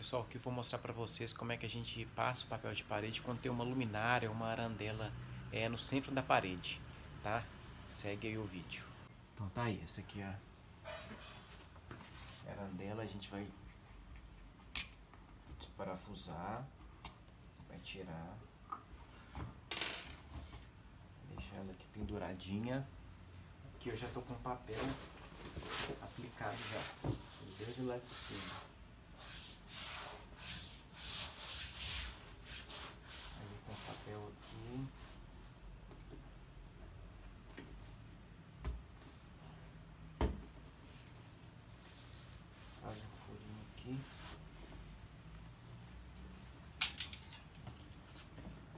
Pessoal, 0.00 0.22
aqui 0.22 0.38
eu 0.38 0.40
vou 0.40 0.50
mostrar 0.50 0.78
para 0.78 0.94
vocês 0.94 1.30
como 1.30 1.52
é 1.52 1.58
que 1.58 1.66
a 1.66 1.68
gente 1.68 2.06
passa 2.16 2.46
o 2.46 2.48
papel 2.48 2.72
de 2.72 2.82
parede 2.82 3.20
quando 3.20 3.38
tem 3.38 3.52
uma 3.52 3.62
luminária, 3.62 4.30
uma 4.30 4.46
arandela 4.46 5.12
é, 5.52 5.68
no 5.68 5.76
centro 5.76 6.10
da 6.10 6.22
parede, 6.22 6.80
tá? 7.22 7.44
Segue 7.92 8.28
aí 8.28 8.38
o 8.38 8.44
vídeo. 8.44 8.82
Então 9.34 9.46
tá 9.50 9.64
aí, 9.64 9.78
essa 9.84 10.00
aqui 10.00 10.22
é 10.22 10.24
a 10.24 10.38
arandela, 12.50 13.02
a 13.02 13.06
gente 13.06 13.30
vai 13.30 13.46
desparafusar, 15.58 16.66
vai 17.68 17.78
tirar, 17.80 18.38
deixar 21.28 21.56
ela 21.56 21.72
aqui 21.72 21.84
penduradinha. 21.92 22.88
Aqui 23.74 23.90
eu 23.90 23.96
já 23.98 24.08
tô 24.08 24.22
com 24.22 24.32
papel 24.36 24.80
aplicado 26.00 26.56
já, 26.72 26.80
desde 27.58 27.82
lá 27.82 27.98
de 27.98 28.08
cima. 28.08 28.70
papel 33.90 34.22
aqui. 34.28 34.86
Faz 42.82 42.96
um 42.96 43.10
furinho 43.26 43.64
aqui. 43.90 44.00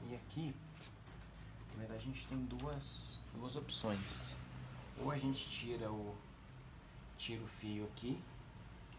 E 0.08 0.14
aqui, 0.14 0.54
na 1.72 1.78
verdade, 1.78 2.02
a 2.02 2.06
gente 2.06 2.26
tem 2.26 2.38
duas, 2.44 3.20
duas 3.34 3.56
opções. 3.56 4.34
Ou 5.00 5.10
a 5.10 5.18
gente 5.18 5.48
tira 5.48 5.90
o, 5.90 6.14
tira 7.18 7.42
o 7.42 7.48
fio 7.48 7.84
aqui, 7.84 8.20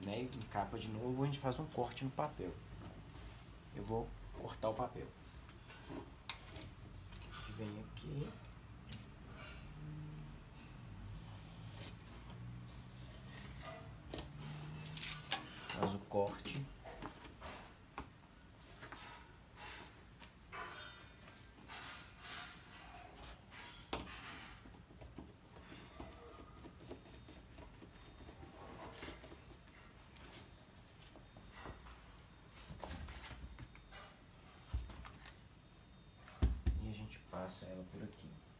né, 0.02 0.22
e 0.22 0.38
encapa 0.38 0.78
de 0.78 0.90
novo, 0.90 1.18
ou 1.18 1.24
a 1.24 1.26
gente 1.28 1.40
faz 1.40 1.60
um 1.60 1.66
corte 1.68 2.04
no 2.04 2.12
papel. 2.12 2.54
Eu 3.76 3.84
vou 3.84 4.08
cortar 4.40 4.70
o 4.70 4.74
papel 4.74 5.08
vem 7.58 7.70
aqui. 7.80 8.28
Faz 15.74 15.94
o 15.96 16.00
corte. 16.08 16.64
passa 37.44 37.66
ela 37.66 37.84
por 37.92 38.02
aqui. 38.04 38.53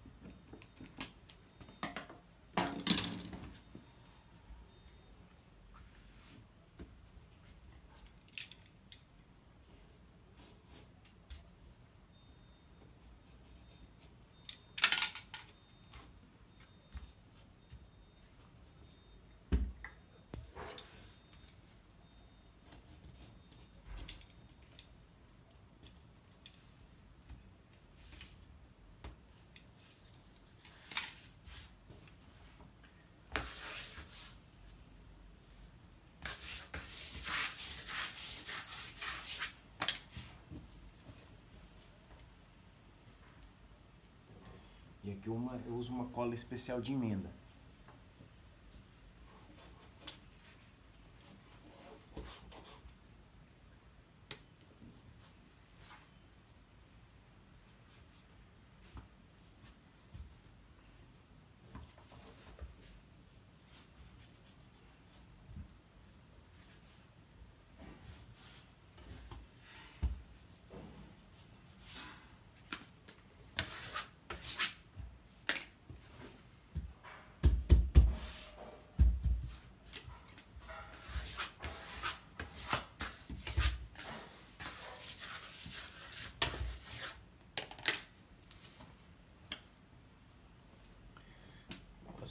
E 45.14 45.16
aqui 45.16 45.30
uma, 45.30 45.62
eu 45.68 45.76
uso 45.76 45.94
uma 45.94 46.06
cola 46.06 46.34
especial 46.34 46.82
de 46.82 46.92
emenda. 46.92 47.30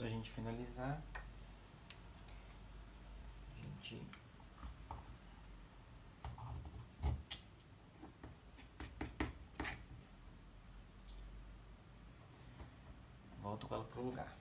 A 0.06 0.10
gente 0.10 0.30
finalizar, 0.30 1.00
a 3.50 3.58
gente 3.58 4.02
volta 13.40 13.66
com 13.66 13.74
ela 13.74 13.84
pro 13.84 14.02
lugar. 14.02 14.36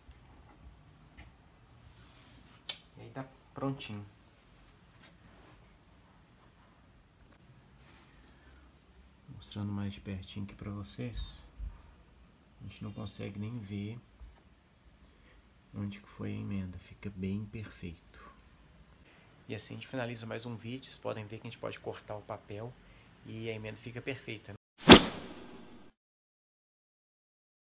E 2.98 3.02
aí 3.02 3.10
tá 3.10 3.26
prontinho. 3.54 4.06
Mostrando 9.36 9.72
mais 9.72 9.94
de 9.94 10.00
pertinho 10.00 10.46
aqui 10.46 10.56
pra 10.56 10.72
vocês. 10.72 11.40
A 12.60 12.64
gente 12.64 12.84
não 12.84 12.94
consegue 12.94 13.40
nem 13.40 13.60
ver 13.60 14.00
onde 15.76 16.00
que 16.00 16.10
foi 16.10 16.30
a 16.30 16.36
emenda, 16.36 16.78
fica 16.78 17.12
bem 17.16 17.46
perfeito. 17.46 18.20
E 19.48 19.56
assim 19.56 19.74
a 19.74 19.78
gente 19.78 19.88
finaliza 19.88 20.26
mais 20.26 20.46
um 20.46 20.56
vídeo, 20.56 20.86
vocês 20.86 20.98
podem 20.98 21.26
ver 21.26 21.40
que 21.40 21.48
a 21.48 21.50
gente 21.50 21.60
pode 21.60 21.80
cortar 21.80 22.16
o 22.16 22.22
papel 22.22 22.74
e 23.26 23.50
a 23.50 23.54
emenda 23.54 23.78
fica 23.78 24.02
perfeita. 24.02 24.61